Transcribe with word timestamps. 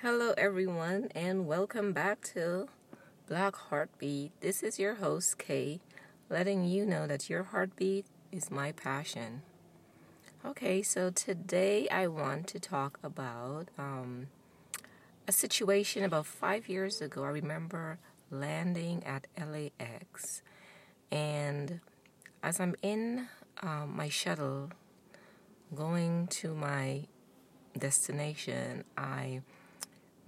Hello, 0.00 0.32
everyone, 0.38 1.10
and 1.16 1.44
welcome 1.48 1.92
back 1.92 2.20
to 2.20 2.68
Black 3.26 3.56
Heartbeat. 3.56 4.30
This 4.40 4.62
is 4.62 4.78
your 4.78 4.94
host, 4.94 5.38
Kay, 5.38 5.80
letting 6.30 6.62
you 6.62 6.86
know 6.86 7.08
that 7.08 7.28
your 7.28 7.42
heartbeat 7.42 8.06
is 8.30 8.48
my 8.48 8.70
passion. 8.70 9.42
Okay, 10.46 10.82
so 10.82 11.10
today 11.10 11.88
I 11.88 12.06
want 12.06 12.46
to 12.46 12.60
talk 12.60 13.00
about 13.02 13.70
um, 13.76 14.28
a 15.26 15.32
situation 15.32 16.04
about 16.04 16.26
five 16.26 16.68
years 16.68 17.00
ago. 17.00 17.24
I 17.24 17.30
remember 17.30 17.98
landing 18.30 19.02
at 19.02 19.26
LAX, 19.36 20.42
and 21.10 21.80
as 22.40 22.60
I'm 22.60 22.76
in 22.82 23.26
um, 23.62 23.96
my 23.96 24.08
shuttle 24.08 24.70
going 25.74 26.28
to 26.28 26.54
my 26.54 27.08
destination, 27.76 28.84
I 28.96 29.40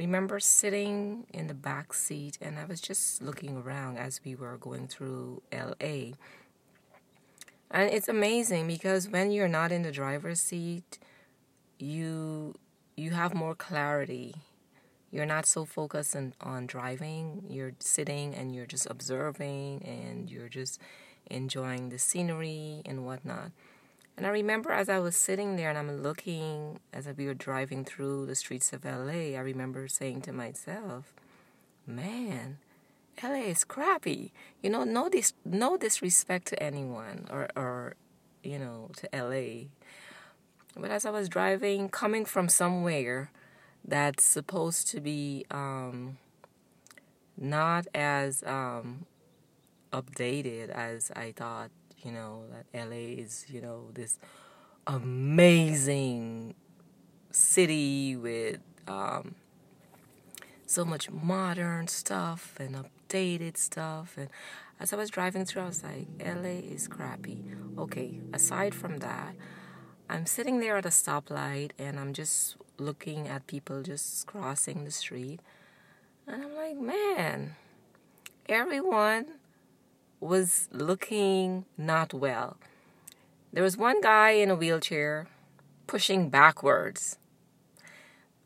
remember 0.01 0.41
sitting 0.41 1.27
in 1.31 1.47
the 1.47 1.55
back 1.55 1.93
seat 1.93 2.39
and 2.41 2.59
I 2.59 2.65
was 2.65 2.81
just 2.81 3.21
looking 3.21 3.59
around 3.59 3.99
as 3.99 4.19
we 4.25 4.35
were 4.35 4.57
going 4.57 4.89
through 4.89 5.43
LA. 5.53 6.15
And 7.71 7.91
it's 7.93 8.09
amazing 8.09 8.67
because 8.67 9.09
when 9.09 9.31
you're 9.31 9.47
not 9.47 9.73
in 9.73 9.83
the 9.83 9.93
driver's 9.93 10.41
seat, 10.41 10.99
you 11.79 12.55
you 12.97 13.11
have 13.11 13.35
more 13.35 13.55
clarity. 13.55 14.37
You're 15.11 15.27
not 15.27 15.45
so 15.45 15.67
focused 15.67 16.17
on, 16.17 16.33
on 16.41 16.67
driving. 16.67 17.45
You're 17.49 17.75
sitting 17.79 18.35
and 18.35 18.55
you're 18.55 18.67
just 18.67 18.87
observing 18.91 19.83
and 19.85 20.31
you're 20.31 20.49
just 20.49 20.81
enjoying 21.31 21.91
the 21.91 21.99
scenery 21.99 22.81
and 22.87 23.05
whatnot. 23.05 23.51
And 24.17 24.27
I 24.27 24.31
remember 24.31 24.71
as 24.71 24.89
I 24.89 24.99
was 24.99 25.17
sitting 25.17 25.57
there 25.57 25.71
and 25.71 25.79
I'm 25.79 26.03
looking 26.03 26.81
as 26.93 27.09
we 27.17 27.27
were 27.27 27.35
driving 27.35 27.85
through 27.85 28.27
the 28.27 28.35
streets 28.35 28.73
of 28.73 28.85
LA, 28.85 29.37
I 29.37 29.41
remember 29.41 29.89
saying 29.89 30.23
to 30.23 30.33
myself, 30.33 31.15
man, 31.87 32.59
LA 33.23 33.45
is 33.45 33.65
crappy. 33.65 34.33
You 34.63 34.71
know, 34.71 34.85
no 34.85 35.09
dis- 35.09 35.33
no 35.45 35.77
disrespect 35.77 36.49
to 36.49 36.63
anyone 36.63 37.27
or, 37.31 37.49
or 37.57 37.95
you 38.43 38.59
know, 38.59 38.91
to 38.97 39.09
LA. 39.13 39.69
But 40.77 40.91
as 40.91 41.05
I 41.05 41.11
was 41.11 41.29
driving, 41.29 41.89
coming 41.89 42.25
from 42.25 42.49
somewhere 42.49 43.31
that's 43.85 44.25
supposed 44.25 44.89
to 44.89 45.01
be 45.01 45.45
um, 45.51 46.19
not 47.37 47.87
as 47.95 48.43
um, 48.45 49.07
updated 49.93 50.69
as 50.69 51.11
I 51.17 51.33
thought 51.33 51.71
you 52.05 52.13
know, 52.13 52.45
that 52.51 52.89
LA 52.89 53.23
is, 53.23 53.47
you 53.49 53.61
know, 53.61 53.91
this 53.95 54.19
amazing 54.87 56.55
city 57.31 58.17
with 58.17 58.61
um, 58.89 59.35
so 60.67 60.85
much 60.85 61.11
modern 61.11 61.89
stuff 61.89 62.55
and 62.59 62.77
updated 62.77 63.57
stuff. 63.57 64.15
And 64.17 64.29
as 64.79 64.93
I 64.93 64.97
was 64.97 65.11
driving 65.11 65.45
through, 65.45 65.63
I 65.63 65.67
was 65.67 65.83
like, 65.83 66.07
LA 66.25 66.61
is 66.73 66.89
crappy. 66.89 67.45
Okay, 67.79 68.21
aside 68.33 68.75
from 68.75 68.99
that, 68.99 69.35
I'm 70.09 70.27
sitting 70.27 70.61
there 70.61 70.77
at 70.77 70.87
a 70.87 70.91
stoplight 70.91 71.73
and 71.79 71.99
I'm 71.99 72.13
just 72.13 72.57
looking 72.79 73.29
at 73.29 73.47
people 73.47 73.83
just 73.83 74.27
crossing 74.27 74.85
the 74.85 74.91
street. 74.91 75.41
And 76.27 76.45
I'm 76.45 76.55
like, 76.55 76.77
man, 76.77 77.57
everyone 78.49 79.27
was 80.21 80.69
looking 80.71 81.65
not 81.77 82.13
well. 82.13 82.59
There 83.53 83.65
was 83.65 83.77
one 83.77 84.01
guy 84.01 84.31
in 84.31 84.51
a 84.51 84.55
wheelchair 84.55 85.27
pushing 85.87 86.29
backwards, 86.29 87.19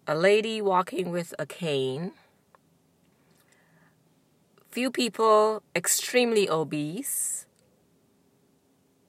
a 0.06 0.14
lady 0.14 0.62
walking 0.62 1.11
with 1.11 1.34
a 1.39 1.44
cane, 1.44 2.12
few 4.70 4.91
people 4.91 5.62
extremely 5.77 6.48
obese, 6.48 7.47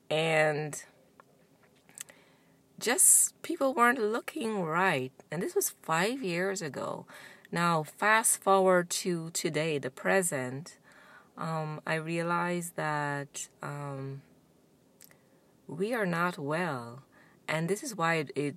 and 0.09 0.83
just 2.79 3.41
people 3.41 3.73
weren't 3.73 3.99
looking 3.99 4.61
right. 4.61 5.11
And 5.31 5.41
this 5.41 5.55
was 5.55 5.73
five 5.81 6.21
years 6.21 6.61
ago. 6.61 7.05
Now, 7.51 7.83
fast 7.83 8.41
forward 8.41 8.89
to 9.01 9.29
today, 9.31 9.77
the 9.77 9.89
present 9.89 10.77
um, 11.37 11.81
I 11.85 11.95
realized 11.95 12.75
that 12.75 13.47
um, 13.61 14.21
we 15.67 15.93
are 15.93 16.05
not 16.05 16.37
well. 16.37 17.03
And 17.47 17.69
this 17.69 17.83
is 17.83 17.95
why 17.95 18.15
it, 18.15 18.31
it 18.35 18.55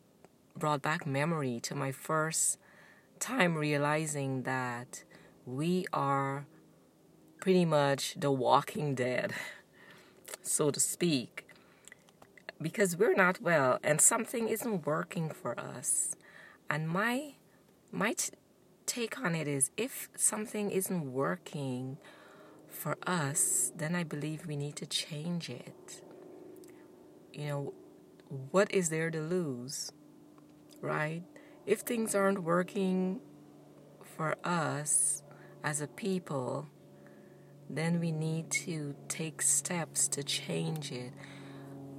brought 0.56 0.82
back 0.82 1.06
memory 1.06 1.60
to 1.62 1.74
my 1.74 1.92
first 1.92 2.58
time 3.18 3.56
realizing 3.56 4.42
that 4.42 5.04
we 5.44 5.86
are 5.92 6.46
pretty 7.40 7.64
much 7.64 8.14
the 8.16 8.30
walking 8.30 8.94
dead, 8.94 9.32
so 10.42 10.70
to 10.70 10.80
speak, 10.80 11.46
because 12.60 12.96
we're 12.96 13.14
not 13.14 13.40
well 13.40 13.78
and 13.82 14.00
something 14.00 14.48
isn't 14.48 14.86
working 14.86 15.30
for 15.30 15.58
us. 15.58 16.14
And 16.70 16.88
my 16.88 17.34
my 17.90 18.12
t- 18.12 18.32
take 18.84 19.18
on 19.18 19.34
it 19.34 19.48
is 19.48 19.70
if 19.76 20.08
something 20.16 20.70
isn't 20.70 21.12
working 21.12 21.96
for 22.78 22.96
us, 23.06 23.72
then 23.76 23.94
I 23.94 24.04
believe 24.04 24.46
we 24.46 24.56
need 24.56 24.76
to 24.76 24.86
change 24.86 25.50
it. 25.50 26.00
You 27.32 27.46
know, 27.48 27.74
what 28.52 28.72
is 28.72 28.88
there 28.88 29.10
to 29.10 29.20
lose? 29.20 29.92
Right? 30.80 31.22
If 31.66 31.80
things 31.80 32.14
aren't 32.14 32.44
working 32.44 33.20
for 34.16 34.36
us 34.44 35.22
as 35.64 35.80
a 35.80 35.88
people, 35.88 36.68
then 37.68 37.98
we 37.98 38.12
need 38.12 38.50
to 38.50 38.94
take 39.08 39.42
steps 39.42 40.06
to 40.08 40.22
change 40.22 40.92
it. 40.92 41.12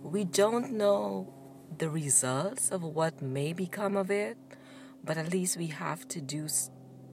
We 0.02 0.24
don't 0.24 0.72
know 0.72 1.34
the 1.78 1.90
results 1.90 2.72
of 2.72 2.84
what 2.84 3.22
may 3.22 3.52
become 3.54 3.98
of 3.98 4.10
it, 4.10 4.38
but 5.04 5.18
at 5.18 5.32
least 5.32 5.58
we 5.58 5.68
have 5.68 6.08
to 6.08 6.22
do 6.22 6.48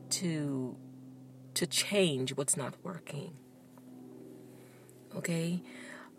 to 0.09 0.77
to 1.55 1.67
change 1.67 2.37
what's 2.37 2.57
not 2.57 2.75
working 2.83 3.33
okay? 5.17 5.63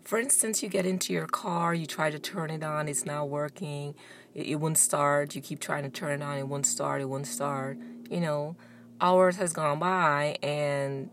For 0.04 0.18
instance, 0.18 0.62
you 0.62 0.68
get 0.68 0.86
into 0.86 1.12
your 1.12 1.26
car, 1.26 1.74
you 1.74 1.86
try 1.86 2.10
to 2.10 2.18
turn 2.18 2.50
it 2.50 2.62
on, 2.62 2.88
it's 2.88 3.04
not 3.04 3.28
working, 3.28 3.94
it, 4.34 4.46
it 4.46 4.54
won't 4.56 4.78
start, 4.78 5.34
you 5.34 5.42
keep 5.42 5.60
trying 5.60 5.84
to 5.84 5.90
turn 5.90 6.22
it 6.22 6.24
on, 6.24 6.38
it 6.38 6.48
won't 6.48 6.66
start, 6.66 7.00
it 7.02 7.06
won't 7.06 7.26
start. 7.26 7.78
You 8.10 8.20
know, 8.20 8.56
hours 9.00 9.36
has 9.36 9.52
gone 9.52 9.78
by 9.78 10.36
and 10.42 11.10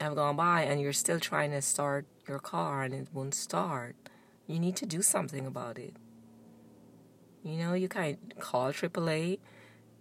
have 0.00 0.14
gone 0.14 0.36
by 0.36 0.62
and 0.62 0.80
you're 0.80 0.92
still 0.92 1.20
trying 1.20 1.50
to 1.52 1.62
start 1.62 2.06
your 2.28 2.38
car 2.38 2.82
and 2.82 2.94
it 2.94 3.08
won't 3.12 3.34
start. 3.34 3.96
You 4.46 4.58
need 4.58 4.76
to 4.76 4.86
do 4.86 5.02
something 5.02 5.46
about 5.46 5.78
it. 5.78 5.94
You 7.42 7.56
know, 7.56 7.72
you 7.72 7.88
can 7.88 8.18
call 8.38 8.72
AAA, 8.72 9.38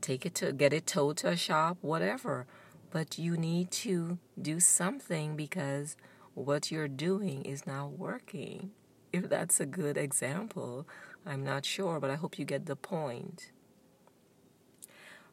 take 0.02 0.26
it 0.26 0.36
to 0.36 0.52
get 0.52 0.74
it 0.74 0.86
towed 0.86 1.18
to 1.18 1.30
a 1.30 1.38
shop, 1.38 1.78
whatever. 1.81 2.47
But 2.91 3.18
you 3.18 3.38
need 3.38 3.72
to 3.72 4.18
do 4.41 4.59
something 4.59 5.36
because 5.36 5.96
what 6.40 6.72
you're 6.72 6.88
doing 6.88 7.44
is 7.44 7.68
not 7.68 7.92
working. 7.98 8.72
If 9.12 9.30
that's 9.30 9.60
a 9.60 9.66
good 9.66 9.98
example, 9.98 10.88
I'm 11.26 11.44
not 11.44 11.66
sure, 11.66 12.00
but 12.00 12.10
I 12.10 12.16
hope 12.16 12.40
you 12.40 12.46
get 12.46 12.66
the 12.66 12.76
point. 12.76 13.52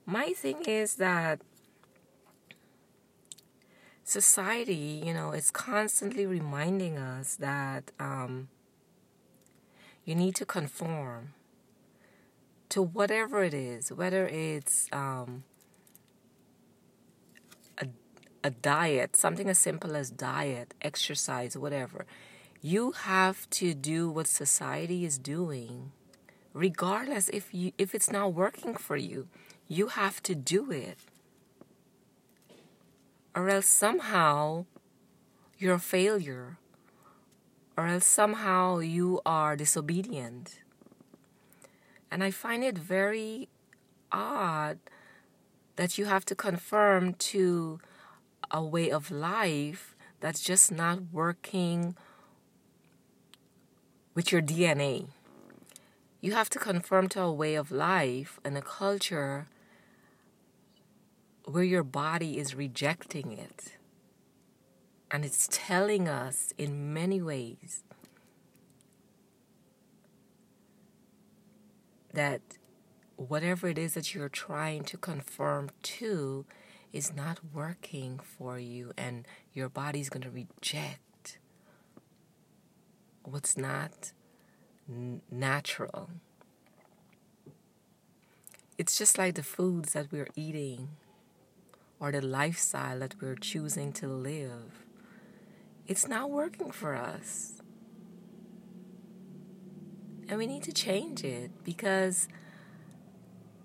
My 0.05 0.33
thing 0.33 0.65
is 0.67 0.97
that 0.97 1.41
society, 4.05 5.03
you 5.05 5.13
know, 5.13 5.33
is 5.33 5.51
constantly 5.51 6.27
reminding 6.27 6.97
us 6.99 7.37
that 7.37 7.93
um, 7.99 8.49
you 10.05 10.15
need 10.15 10.35
to 10.37 10.47
conform 10.47 11.35
to 12.69 12.83
whatever 12.83 13.45
it 13.45 13.55
is, 13.55 13.93
whether 13.93 14.27
it's 14.27 14.89
um, 14.93 15.45
a 18.47 18.51
diet, 18.51 19.17
something 19.17 19.49
as 19.49 19.59
simple 19.59 19.97
as 19.97 20.09
diet, 20.09 20.73
exercise, 20.81 21.59
whatever. 21.59 22.07
You 22.63 22.93
have 22.93 23.51
to 23.51 23.75
do 23.75 24.09
what 24.09 24.29
society 24.29 25.05
is 25.05 25.19
doing, 25.19 25.91
regardless 26.53 27.29
if 27.31 27.53
you 27.53 27.73
if 27.77 27.93
it's 27.93 28.13
not 28.13 28.35
working 28.35 28.77
for 28.77 28.97
you. 28.97 29.27
You 29.67 29.89
have 29.89 30.23
to 30.23 30.37
do 30.37 30.71
it. 30.71 30.99
Or 33.35 33.51
else 33.51 33.67
somehow 33.67 34.67
you're 35.59 35.75
a 35.75 35.91
failure. 35.97 36.59
Or 37.77 37.89
else 37.89 38.07
somehow 38.07 38.79
you 38.79 39.21
are 39.27 39.57
disobedient. 39.57 40.61
And 42.13 42.23
I 42.23 42.31
find 42.31 42.63
it 42.63 42.79
very 42.79 43.49
odd 44.13 44.79
that 45.75 45.99
you 45.99 46.05
have 46.05 46.25
to 46.27 46.37
conform 46.37 47.15
to 47.33 47.81
a 48.51 48.63
way 48.63 48.91
of 48.91 49.11
life 49.11 49.95
that's 50.21 50.43
just 50.43 50.73
not 50.73 51.13
working 51.13 51.97
with 54.15 54.33
your 54.33 54.43
DNA. 54.43 55.09
You 56.21 56.33
have 56.33 56.51
to 56.51 56.59
conform 56.59 57.09
to 57.11 57.23
a 57.23 57.33
way 57.33 57.55
of 57.55 57.71
life 57.71 58.41
and 58.45 58.57
a 58.57 58.63
culture 58.63 59.49
where 61.45 61.65
your 61.65 61.85
body 61.85 62.39
is 62.39 62.55
rejecting 62.55 63.33
it. 63.33 63.77
And 65.11 65.25
it's 65.25 65.49
telling 65.53 66.09
us 66.09 66.53
in 66.59 66.93
many 66.93 67.23
ways 67.23 67.85
that 72.13 72.41
whatever 73.17 73.69
it 73.69 73.79
is 73.79 73.95
that 73.95 74.15
you're 74.15 74.29
trying 74.29 74.83
to 74.85 74.97
conform 74.97 75.71
to 75.83 76.45
is 76.97 77.15
not 77.15 77.41
working 77.53 78.19
for 78.19 78.59
you, 78.59 78.93
and 78.97 79.27
your 79.53 79.69
body's 79.69 80.09
going 80.09 80.23
to 80.23 80.31
reject 80.31 81.39
what's 83.23 83.57
not 83.57 84.13
n- 84.89 85.21
natural. 85.31 86.09
It's 88.79 88.97
just 88.97 89.19
like 89.19 89.35
the 89.35 89.43
foods 89.43 89.93
that 89.93 90.11
we're 90.11 90.29
eating 90.37 90.89
or 92.01 92.13
the 92.13 92.23
lifestyle 92.23 92.99
that 93.01 93.21
we're 93.21 93.37
choosing 93.37 93.93
to 93.95 94.07
live. 94.07 94.85
It's 95.87 96.09
not 96.09 96.31
working 96.31 96.71
for 96.71 96.95
us. 96.95 97.55
And 100.29 100.39
we 100.39 100.47
need 100.47 100.63
to 100.65 100.73
change 100.73 101.25
it 101.25 101.51
because, 101.63 102.29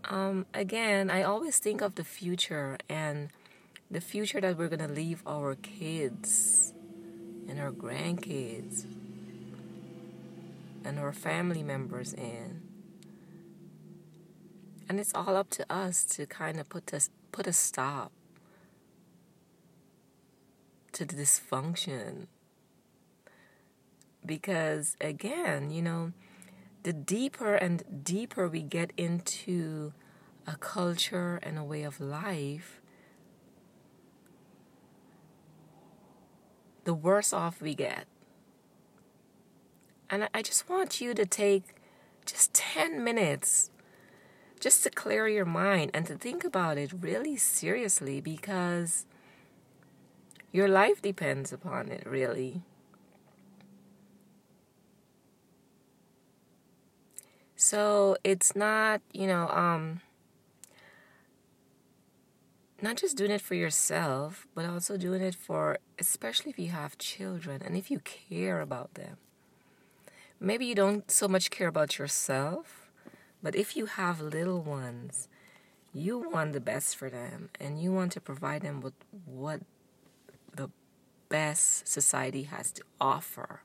um, 0.10 0.46
again, 0.54 1.10
I 1.10 1.24
always 1.24 1.58
think 1.58 1.82
of 1.82 1.96
the 1.96 2.04
future 2.04 2.78
and 2.90 3.30
the 3.90 4.02
future 4.02 4.42
that 4.42 4.58
we're 4.58 4.70
going 4.70 4.88
to 4.88 4.94
leave 4.94 5.22
our 5.28 5.56
kids 5.56 6.74
and 7.48 7.60
our 7.60 7.72
grandkids 7.72 8.86
and 10.84 10.98
our 10.98 11.12
family 11.12 11.64
members 11.64 12.14
in. 12.14 12.62
And 14.88 15.00
it's 15.00 15.14
all 15.14 15.36
up 15.36 15.50
to 15.52 15.66
us 15.72 16.04
to 16.06 16.26
kind 16.26 16.60
of 16.60 16.68
put 16.70 16.92
a, 16.92 17.02
put 17.32 17.48
a 17.48 17.54
stop 17.54 18.12
to 20.94 21.06
the 21.06 21.16
dysfunction. 21.16 22.28
Because 24.26 24.98
again, 25.00 25.72
you 25.72 25.82
know, 25.82 26.12
the 26.84 26.94
deeper 26.94 27.56
and 27.56 28.04
deeper 28.04 28.48
we 28.48 28.62
get 28.62 28.92
into 28.98 29.94
a 30.48 30.56
culture 30.56 31.40
and 31.44 31.58
a 31.58 31.64
way 31.64 31.84
of 31.84 32.00
life, 32.00 32.82
the 36.84 36.94
worse 36.94 37.32
off 37.32 37.62
we 37.62 37.76
get. 37.76 38.06
And 40.10 40.28
I 40.34 40.42
just 40.42 40.70
want 40.70 41.00
you 41.00 41.14
to 41.14 41.26
take 41.26 41.76
just 42.26 42.54
10 42.54 43.04
minutes 43.04 43.70
just 44.60 44.84
to 44.84 44.90
clear 44.90 45.28
your 45.28 45.46
mind 45.46 45.92
and 45.94 46.06
to 46.06 46.16
think 46.16 46.44
about 46.44 46.78
it 46.78 46.92
really 47.00 47.38
seriously 47.38 48.22
because 48.22 49.06
your 50.52 50.68
life 50.68 51.02
depends 51.02 51.54
upon 51.54 51.90
it, 51.90 52.06
really. 52.06 52.62
So 57.62 58.18
it's 58.24 58.56
not, 58.56 59.02
you 59.14 59.28
know, 59.28 59.48
um, 59.50 60.02
not 62.82 62.96
just 62.98 63.16
doing 63.16 63.30
it 63.30 63.40
for 63.40 63.54
yourself, 63.54 64.48
but 64.56 64.66
also 64.66 64.98
doing 64.98 65.22
it 65.22 65.36
for, 65.36 65.78
especially 66.00 66.50
if 66.50 66.58
you 66.58 66.70
have 66.70 66.98
children 66.98 67.62
and 67.64 67.78
if 67.78 67.92
you 67.92 68.00
care 68.00 68.62
about 68.62 68.96
them. 68.96 69.18
Maybe 70.40 70.66
you 70.66 70.74
don't 70.74 71.12
so 71.12 71.28
much 71.28 71.52
care 71.52 71.68
about 71.68 72.00
yourself, 72.00 72.90
but 73.44 73.54
if 73.54 73.78
you 73.78 73.86
have 73.86 74.20
little 74.20 74.64
ones, 74.64 75.28
you 75.94 76.18
want 76.18 76.54
the 76.54 76.60
best 76.60 76.96
for 76.96 77.12
them 77.12 77.52
and 77.60 77.80
you 77.80 77.94
want 77.94 78.12
to 78.14 78.20
provide 78.20 78.64
them 78.64 78.82
with 78.82 78.96
what 79.24 79.62
the 80.56 80.72
best 81.30 81.88
society 81.88 82.42
has 82.42 82.72
to 82.72 82.82
offer 83.00 83.62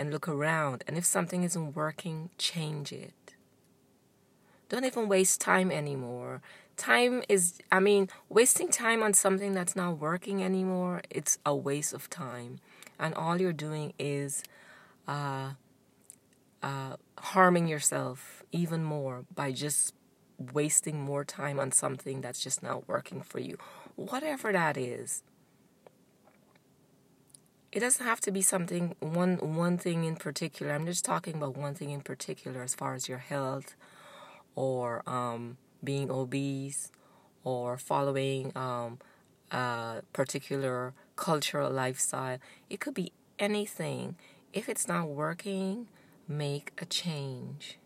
and 0.00 0.10
look 0.10 0.26
around. 0.26 0.82
And 0.86 0.96
if 0.96 1.04
something 1.04 1.42
isn't 1.42 1.76
working, 1.76 2.30
change 2.38 2.90
it. 2.90 3.34
Don't 4.70 4.86
even 4.86 5.08
waste 5.08 5.42
time 5.42 5.70
anymore. 5.70 6.40
Time 6.78 7.22
is, 7.28 7.58
I 7.70 7.80
mean, 7.80 8.08
wasting 8.30 8.70
time 8.70 9.02
on 9.02 9.12
something 9.12 9.52
that's 9.52 9.76
not 9.76 9.98
working 9.98 10.42
anymore, 10.42 11.02
it's 11.10 11.38
a 11.44 11.54
waste 11.54 11.92
of 11.92 12.08
time. 12.08 12.60
And 12.98 13.14
all 13.14 13.38
you're 13.38 13.52
doing 13.52 13.92
is 13.98 14.42
uh, 15.06 15.50
uh, 16.62 16.96
harming 17.18 17.68
yourself 17.68 18.42
even 18.52 18.82
more 18.82 19.26
by 19.34 19.52
just 19.52 19.92
wasting 20.38 20.98
more 20.98 21.24
time 21.24 21.60
on 21.60 21.72
something 21.72 22.22
that's 22.22 22.42
just 22.42 22.62
not 22.62 22.88
working 22.88 23.20
for 23.20 23.38
you. 23.38 23.58
Whatever 23.96 24.50
that 24.52 24.78
is 24.78 25.22
it 27.72 27.80
doesn't 27.80 28.04
have 28.04 28.20
to 28.20 28.32
be 28.32 28.42
something 28.42 28.96
one 29.00 29.36
one 29.36 29.78
thing 29.78 30.04
in 30.04 30.16
particular. 30.16 30.74
I'm 30.74 30.86
just 30.86 31.04
talking 31.04 31.36
about 31.36 31.56
one 31.56 31.74
thing 31.74 31.90
in 31.90 32.00
particular 32.00 32.62
as 32.62 32.74
far 32.74 32.94
as 32.94 33.08
your 33.08 33.18
health 33.18 33.76
or 34.56 35.08
um, 35.08 35.56
being 35.82 36.10
obese 36.10 36.90
or 37.44 37.78
following 37.78 38.52
um, 38.56 38.98
a 39.52 40.02
particular 40.12 40.94
cultural 41.14 41.70
lifestyle. 41.70 42.38
It 42.68 42.80
could 42.80 42.94
be 42.94 43.12
anything. 43.38 44.16
If 44.52 44.68
it's 44.68 44.88
not 44.88 45.08
working, 45.08 45.86
make 46.26 46.72
a 46.78 46.84
change. 46.84 47.78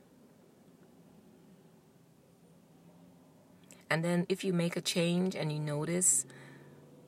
And 3.91 4.03
then 4.03 4.25
if 4.31 4.43
you 4.43 4.55
make 4.55 4.77
a 4.77 4.81
change 4.81 5.37
and 5.37 5.53
you 5.53 5.59
notice 5.59 6.25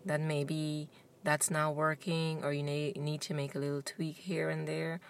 that 0.04 0.20
maybe 0.20 0.88
that's 1.26 1.50
not 1.50 1.74
working 1.74 2.44
or 2.44 2.52
you 2.52 2.62
need 2.62 3.20
to 3.20 3.34
make 3.34 3.56
a 3.56 3.58
little 3.58 3.82
tweak 3.82 4.16
here 4.16 4.48
and 4.48 4.66
there, 4.68 5.00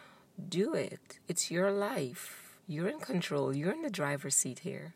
do 0.48 0.72
it. 0.72 1.18
It's 1.28 1.50
your 1.50 1.70
life. 1.70 2.56
You're 2.66 2.88
in 2.88 3.00
control. 3.00 3.54
You're 3.54 3.72
in 3.72 3.82
the 3.82 3.90
driver's 3.90 4.34
seat 4.34 4.60
here. 4.60 4.94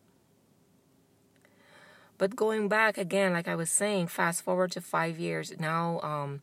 But 2.16 2.36
going 2.36 2.68
back 2.68 2.96
again, 2.96 3.34
like 3.34 3.48
I 3.48 3.54
was 3.54 3.70
saying, 3.70 4.06
fast 4.06 4.42
forward 4.42 4.72
to 4.72 4.80
five 4.80 5.18
years, 5.18 5.52
now 5.60 6.00
um, 6.00 6.40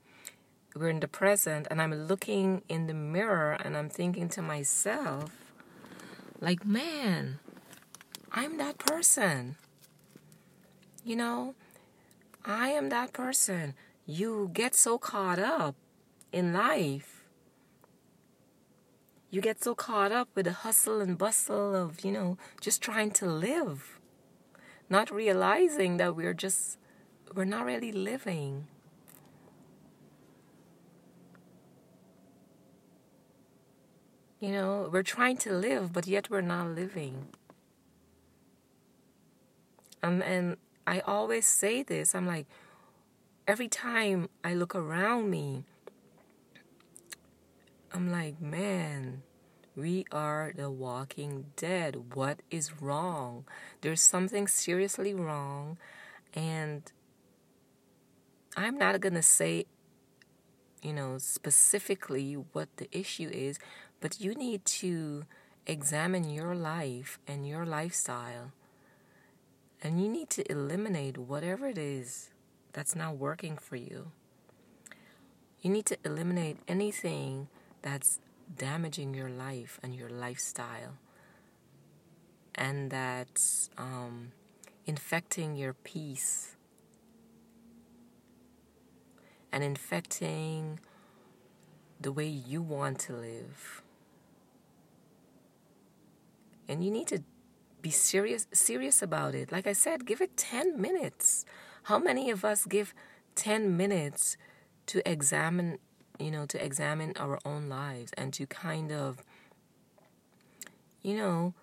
we're 0.75 0.89
in 0.89 0.99
the 0.99 1.07
present, 1.07 1.67
and 1.71 1.81
I'm 1.81 1.93
looking 1.93 2.61
in 2.69 2.85
the 2.85 2.93
mirror 2.93 3.57
and 3.63 3.75
I'm 3.75 3.89
thinking 3.89 4.29
to 4.29 4.43
myself, 4.43 5.31
like, 6.39 6.65
man, 6.65 7.39
I'm 8.31 8.57
that 8.57 8.77
person. 8.77 9.55
You 11.03 11.15
know, 11.15 11.55
I 12.45 12.69
am 12.69 12.89
that 12.89 13.11
person 13.11 13.73
you 14.07 14.49
get 14.53 14.73
so 14.73 14.97
caught 14.97 15.37
up 15.37 15.75
in 16.31 16.53
life. 16.53 17.25
You 19.29 19.41
get 19.41 19.61
so 19.61 19.75
caught 19.75 20.13
up 20.13 20.29
with 20.33 20.45
the 20.45 20.53
hustle 20.53 21.01
and 21.01 21.17
bustle 21.17 21.75
of, 21.75 22.05
you 22.05 22.13
know, 22.13 22.37
just 22.61 22.81
trying 22.81 23.11
to 23.11 23.25
live, 23.25 23.99
not 24.89 25.11
realizing 25.11 25.97
that 25.97 26.15
we're 26.15 26.33
just, 26.33 26.77
we're 27.35 27.43
not 27.43 27.65
really 27.65 27.91
living. 27.91 28.67
You 34.39 34.53
know, 34.53 34.89
we're 34.89 35.03
trying 35.03 35.35
to 35.37 35.51
live, 35.51 35.91
but 35.91 36.07
yet 36.07 36.29
we're 36.29 36.39
not 36.39 36.69
living. 36.69 37.27
Um, 40.01 40.21
and 40.21 40.55
I 40.85 41.01
always 41.01 41.45
say 41.45 41.83
this 41.83 42.15
I'm 42.15 42.25
like, 42.25 42.45
every 43.47 43.69
time 43.69 44.27
I 44.43 44.53
look 44.53 44.75
around 44.75 45.29
me, 45.29 45.63
I'm 47.93 48.11
like, 48.11 48.41
man, 48.41 49.23
we 49.75 50.05
are 50.11 50.51
the 50.53 50.69
walking 50.69 51.45
dead. 51.55 52.13
What 52.13 52.41
is 52.51 52.81
wrong? 52.81 53.45
There's 53.81 54.01
something 54.01 54.47
seriously 54.47 55.13
wrong. 55.13 55.77
And 56.33 56.91
I'm 58.57 58.77
not 58.77 58.99
going 58.99 59.13
to 59.13 59.23
say, 59.23 59.65
you 60.83 60.91
know, 60.91 61.17
specifically 61.17 62.33
what 62.33 62.67
the 62.75 62.89
issue 62.91 63.29
is, 63.31 63.59
but 64.01 64.19
you 64.19 64.35
need 64.35 64.65
to 64.65 65.23
examine 65.65 66.29
your 66.29 66.53
life 66.53 67.17
and 67.25 67.47
your 67.47 67.65
lifestyle. 67.65 68.51
And 69.81 70.01
you 70.01 70.09
need 70.09 70.29
to 70.31 70.51
eliminate 70.51 71.17
whatever 71.17 71.67
it 71.67 71.77
is 71.77 72.31
that's 72.73 72.95
not 72.95 73.17
working 73.17 73.57
for 73.57 73.75
you. 73.75 74.11
You 75.61 75.71
need 75.71 75.85
to 75.87 75.97
eliminate 76.05 76.57
anything 76.67 77.47
that's 77.81 78.19
damaging 78.55 79.13
your 79.13 79.29
life 79.29 79.79
and 79.83 79.93
your 79.95 80.09
lifestyle 80.09 80.93
and 82.57 82.89
that's 82.89 83.69
um, 83.77 84.31
infecting 84.85 85.55
your 85.55 85.73
peace 85.73 86.55
and 89.51 89.63
infecting 89.63 90.79
the 92.01 92.11
way 92.11 92.27
you 92.27 92.61
want 92.61 92.99
to 92.99 93.13
live. 93.13 93.81
And 96.67 96.83
you 96.83 96.91
need 96.91 97.07
to 97.07 97.23
be 97.81 97.91
serious 97.91 98.47
serious 98.51 99.01
about 99.01 99.35
it. 99.35 99.51
Like 99.51 99.67
I 99.67 99.73
said, 99.73 100.05
give 100.05 100.19
it 100.19 100.35
10 100.35 100.81
minutes. 100.81 101.45
How 101.87 101.99
many 101.99 102.29
of 102.31 102.43
us 102.43 102.65
give 102.65 102.93
10 103.35 103.75
minutes 103.75 104.37
to 104.87 105.09
examine, 105.09 105.79
you 106.19 106.31
know, 106.31 106.45
to 106.45 106.63
examine 106.63 107.13
our 107.17 107.39
own 107.45 107.69
lives 107.69 108.11
and 108.17 108.33
to 108.33 108.45
kind 108.45 108.91
of 108.91 109.23
you 111.01 111.15
know, 111.15 111.53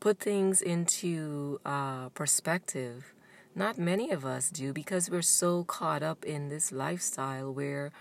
put 0.00 0.18
things 0.18 0.62
into 0.62 1.60
uh, 1.66 2.08
perspective. 2.10 3.12
Not 3.54 3.76
many 3.76 4.10
of 4.10 4.24
us 4.24 4.48
do 4.48 4.72
because 4.72 5.10
we're 5.10 5.20
so 5.20 5.64
caught 5.64 6.02
up 6.02 6.24
in 6.24 6.48
this 6.48 6.72
lifestyle 6.72 7.52
where 7.52 7.92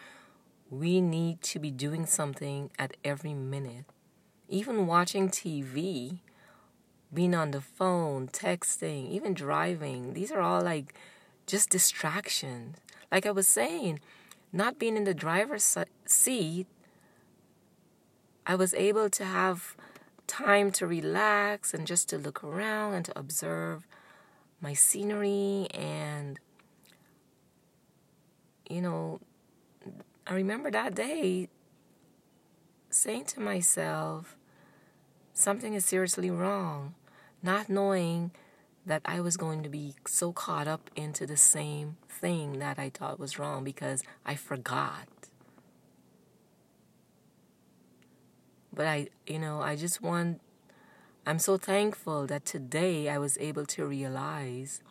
we 0.70 1.02
need 1.02 1.42
to 1.42 1.60
be 1.60 1.72
doing 1.72 2.06
something 2.06 2.70
at 2.80 2.96
every 3.04 3.34
minute. 3.34 3.84
Even 4.48 4.88
watching 4.88 5.28
TV, 5.28 6.20
being 7.14 7.36
on 7.36 7.52
the 7.52 7.62
phone, 7.62 8.30
texting, 8.30 9.10
even 9.12 9.34
driving, 9.34 10.14
these 10.14 10.32
are 10.32 10.42
all 10.42 10.62
like 10.62 10.94
just 11.46 11.70
distractions. 11.70 12.78
Like 13.12 13.26
I 13.26 13.32
was 13.32 13.48
saying, 13.48 14.00
not 14.52 14.80
being 14.80 14.98
in 14.98 15.04
the 15.04 15.14
driver's 15.14 15.78
seat, 16.06 16.68
I 18.46 18.56
was 18.56 18.74
able 18.74 19.10
to 19.10 19.26
have 19.26 19.76
time 20.28 20.72
to 20.72 20.88
relax 20.88 21.74
and 21.74 21.86
just 21.86 22.10
to 22.10 22.18
look 22.18 22.44
around 22.44 22.94
and 22.94 23.06
to 23.06 23.20
observe 23.20 23.88
my 24.60 24.74
scenery 24.74 25.68
and 25.74 26.40
you 28.70 28.82
know 28.82 29.20
I 30.26 30.34
remember 30.34 30.72
that 30.72 30.96
day 30.96 31.50
saying 32.90 33.26
to 33.26 33.40
myself 33.40 34.36
something 35.34 35.74
is 35.74 35.86
seriously 35.86 36.32
wrong 36.32 36.96
not 37.44 37.70
knowing 37.70 38.32
that 38.86 39.02
I 39.06 39.20
was 39.20 39.38
going 39.38 39.64
to 39.64 39.70
be 39.70 39.96
so 40.08 40.32
caught 40.32 40.68
up 40.68 40.90
into 40.96 41.26
the 41.26 41.38
same 41.38 41.98
thing 42.08 42.60
that 42.60 42.78
I 42.78 42.90
thought 42.90 43.20
was 43.20 43.40
wrong 43.40 43.64
because 43.64 44.04
I 44.26 44.36
forgot 44.36 45.08
But 48.76 48.88
I, 48.88 49.08
you 49.26 49.40
know, 49.40 49.62
I 49.62 49.78
just 49.78 50.02
want, 50.02 50.42
I'm 51.26 51.40
so 51.40 51.58
thankful 51.58 52.28
that 52.28 52.46
today 52.46 53.08
I 53.08 53.18
was 53.18 53.38
able 53.38 53.66
to 53.68 53.86
realize 53.86 54.82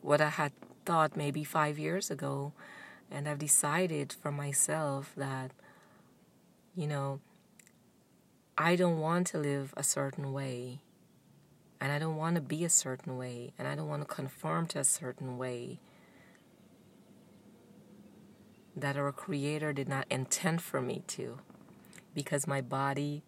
what 0.00 0.22
I 0.22 0.30
had 0.30 0.52
thought 0.86 1.16
maybe 1.16 1.44
five 1.44 1.78
years 1.78 2.10
ago. 2.10 2.52
And 3.10 3.28
I've 3.28 3.38
decided 3.38 4.14
for 4.20 4.32
myself 4.32 5.12
that, 5.16 5.50
you 6.74 6.86
know, 6.86 7.20
I 8.56 8.74
don't 8.74 9.00
want 9.00 9.26
to 9.28 9.38
live 9.38 9.74
a 9.76 9.82
certain 9.82 10.32
way. 10.32 10.80
And 11.80 11.92
I 11.92 11.98
don't 11.98 12.16
want 12.16 12.34
to 12.34 12.40
be 12.40 12.64
a 12.64 12.68
certain 12.68 13.16
way. 13.16 13.52
And 13.58 13.68
I 13.68 13.74
don't 13.74 13.88
want 13.88 14.02
to 14.02 14.14
conform 14.14 14.66
to 14.68 14.80
a 14.80 14.84
certain 14.84 15.38
way 15.38 15.78
that 18.76 18.96
our 18.96 19.12
Creator 19.12 19.72
did 19.72 19.88
not 19.88 20.06
intend 20.10 20.62
for 20.62 20.80
me 20.80 21.02
to 21.08 21.38
because 22.14 22.46
my 22.46 22.60
body 22.60 23.22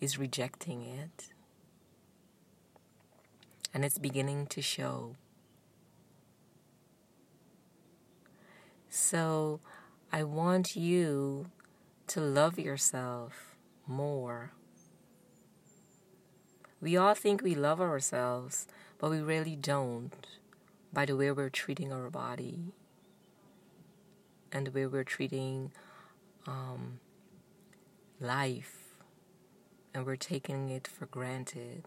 is 0.00 0.18
rejecting 0.18 0.82
it. 0.82 1.28
And 3.72 3.84
it's 3.84 3.98
beginning 3.98 4.46
to 4.46 4.62
show. 4.62 5.16
So 8.88 9.60
I 10.12 10.22
want 10.22 10.76
you 10.76 11.50
to 12.08 12.20
love 12.20 12.58
yourself 12.58 13.56
more. 13.86 14.52
We 16.86 16.96
all 16.96 17.16
think 17.16 17.42
we 17.42 17.56
love 17.56 17.80
ourselves, 17.80 18.68
but 18.98 19.10
we 19.10 19.18
really 19.18 19.56
don't 19.56 20.14
by 20.92 21.04
the 21.04 21.16
way 21.16 21.32
we're 21.32 21.50
treating 21.50 21.92
our 21.92 22.10
body 22.10 22.74
and 24.52 24.68
the 24.68 24.70
way 24.70 24.86
we're 24.86 25.02
treating 25.02 25.72
um, 26.46 27.00
life 28.20 29.00
and 29.92 30.06
we're 30.06 30.14
taking 30.14 30.68
it 30.68 30.86
for 30.86 31.06
granted. 31.06 31.86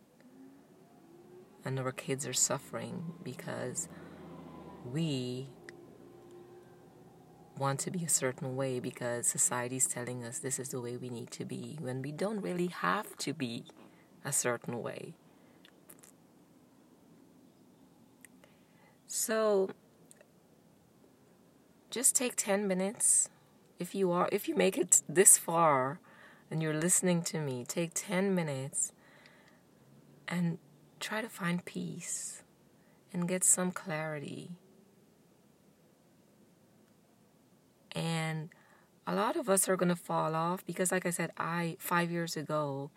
And 1.63 1.79
our 1.79 1.93
kids 1.93 2.27
are 2.27 2.33
suffering 2.33 3.13
because 3.23 3.87
we 4.83 5.47
want 7.57 7.79
to 7.79 7.91
be 7.91 8.03
a 8.03 8.09
certain 8.09 8.57
way 8.57 8.81
because 8.81 9.27
society's 9.27 9.87
telling 9.87 10.25
us 10.25 10.39
this 10.39 10.59
is 10.59 10.69
the 10.69 10.81
way 10.81 10.97
we 10.97 11.09
need 11.09 11.31
to 11.31 11.45
be 11.45 11.77
when 11.79 12.01
we 12.01 12.11
don't 12.11 12.41
really 12.41 12.67
have 12.67 13.15
to 13.19 13.33
be 13.33 13.63
a 14.23 14.31
certain 14.31 14.81
way. 14.81 15.13
So 19.07 19.69
just 21.89 22.15
take 22.15 22.35
10 22.35 22.67
minutes 22.67 23.29
if 23.79 23.95
you 23.95 24.11
are 24.11 24.29
if 24.31 24.47
you 24.47 24.55
make 24.55 24.77
it 24.77 25.01
this 25.09 25.37
far 25.37 25.99
and 26.51 26.61
you're 26.61 26.73
listening 26.73 27.21
to 27.23 27.39
me, 27.39 27.65
take 27.67 27.91
10 27.93 28.35
minutes 28.35 28.91
and 30.27 30.57
try 30.99 31.21
to 31.21 31.29
find 31.29 31.63
peace 31.65 32.43
and 33.13 33.27
get 33.27 33.43
some 33.43 33.71
clarity. 33.71 34.51
And 37.91 38.49
a 39.07 39.15
lot 39.15 39.35
of 39.35 39.49
us 39.49 39.67
are 39.67 39.75
going 39.75 39.89
to 39.89 39.95
fall 39.95 40.35
off 40.35 40.65
because, 40.65 40.91
like 40.91 41.05
I 41.05 41.09
said, 41.09 41.31
I, 41.37 41.77
five 41.79 42.11
years 42.11 42.37
ago, 42.37 42.91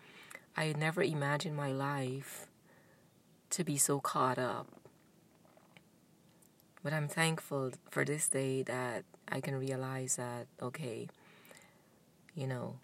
I 0.56 0.72
never 0.76 1.02
imagined 1.02 1.56
my 1.56 1.72
life 1.72 2.46
to 3.50 3.64
be 3.64 3.76
so 3.76 4.00
caught 4.00 4.38
up. 4.38 4.66
But 6.82 6.92
I'm 6.92 7.08
thankful 7.08 7.72
for 7.90 8.04
this 8.04 8.28
day 8.28 8.62
that 8.64 9.04
I 9.28 9.40
can 9.40 9.54
realize 9.54 10.16
that, 10.16 10.46
okay, 10.60 11.08
you 12.34 12.46
know, 12.46 12.76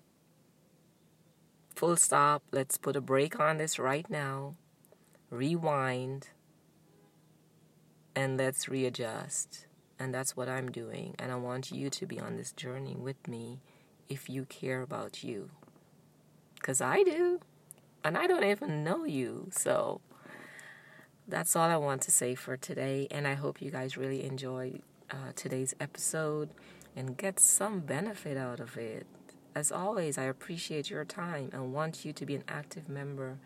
full 1.75 1.97
stop. 1.97 2.43
Let's 2.53 2.79
put 2.79 2.97
a 2.97 3.01
brake 3.01 3.41
on 3.41 3.59
this 3.59 3.79
right 3.79 4.09
now. 4.09 4.55
Rewind. 5.31 6.29
And 8.15 8.37
let's 8.37 8.69
readjust. 8.69 9.67
And 9.99 10.15
that's 10.15 10.37
what 10.37 10.49
I'm 10.49 10.71
doing. 10.71 11.15
And 11.19 11.33
I 11.33 11.37
want 11.37 11.73
you 11.73 11.91
to 11.91 12.07
be 12.07 12.21
on 12.21 12.37
this 12.37 12.53
journey 12.53 12.97
with 12.97 13.27
me 13.27 13.61
if 14.09 14.31
you 14.31 14.45
care 14.45 14.81
about 14.81 15.25
you. 15.25 15.51
Because 16.55 16.81
I 16.81 17.03
do. 17.03 17.41
And 18.09 18.17
I 18.17 18.27
don't 18.27 18.43
even 18.43 18.85
know 18.85 19.05
you. 19.05 19.49
So 19.51 20.01
that's 21.29 21.55
all 21.55 21.69
I 21.69 21.77
want 21.77 22.01
to 22.03 22.11
say 22.11 22.35
for 22.35 22.57
today. 22.57 23.07
And 23.11 23.29
I 23.29 23.35
hope 23.35 23.61
you 23.61 23.71
guys 23.71 23.99
really 23.99 24.25
enjoy 24.25 24.81
uh, 25.11 25.33
today's 25.37 25.75
episode 25.79 26.49
and 26.97 27.19
get 27.19 27.39
some 27.39 27.81
benefit 27.81 28.39
out 28.39 28.61
of 28.61 28.79
it. 28.79 29.07
As 29.55 29.71
always, 29.71 30.17
I 30.17 30.23
appreciate 30.23 30.89
your 30.89 31.05
time 31.05 31.51
and 31.53 31.75
want 31.75 32.07
you 32.07 32.15
to 32.15 32.25
be 32.25 32.35
an 32.35 32.45
active 32.49 32.89
member 32.89 33.37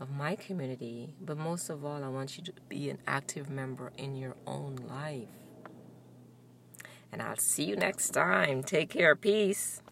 of 0.00 0.08
my 0.10 0.36
community, 0.36 1.12
but 1.20 1.36
most 1.36 1.68
of 1.68 1.84
all, 1.84 2.02
I 2.02 2.08
want 2.08 2.38
you 2.38 2.44
to 2.44 2.52
be 2.70 2.88
an 2.88 2.98
active 3.06 3.50
member 3.50 3.92
in 3.98 4.16
your 4.16 4.36
own 4.46 4.76
life. 4.88 5.28
And 7.12 7.20
I'll 7.20 7.36
see 7.36 7.64
you 7.64 7.76
next 7.76 8.08
time. 8.12 8.62
Take 8.62 8.88
care. 8.88 9.14
Peace. 9.14 9.82